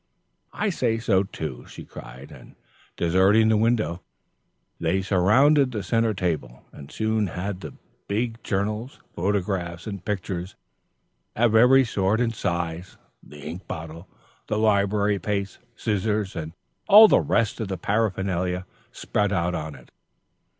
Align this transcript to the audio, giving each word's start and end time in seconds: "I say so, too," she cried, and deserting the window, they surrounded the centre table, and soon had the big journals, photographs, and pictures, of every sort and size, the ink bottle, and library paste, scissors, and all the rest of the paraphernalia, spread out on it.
"I 0.51 0.71
say 0.71 0.97
so, 0.97 1.21
too," 1.21 1.65
she 1.67 1.85
cried, 1.85 2.31
and 2.31 2.55
deserting 2.97 3.49
the 3.49 3.55
window, 3.55 4.01
they 4.79 5.03
surrounded 5.03 5.71
the 5.71 5.83
centre 5.83 6.15
table, 6.15 6.65
and 6.71 6.91
soon 6.91 7.27
had 7.27 7.59
the 7.61 7.75
big 8.07 8.43
journals, 8.43 8.99
photographs, 9.15 9.85
and 9.85 10.03
pictures, 10.03 10.55
of 11.35 11.53
every 11.55 11.85
sort 11.85 12.19
and 12.19 12.33
size, 12.33 12.97
the 13.21 13.41
ink 13.43 13.67
bottle, 13.67 14.07
and 14.49 14.59
library 14.59 15.19
paste, 15.19 15.59
scissors, 15.75 16.35
and 16.35 16.53
all 16.87 17.07
the 17.07 17.21
rest 17.21 17.59
of 17.59 17.67
the 17.67 17.77
paraphernalia, 17.77 18.65
spread 18.91 19.31
out 19.31 19.53
on 19.53 19.75
it. 19.75 19.91